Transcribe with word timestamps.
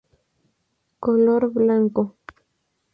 Color: 0.99 1.51
blanco. 1.51 2.15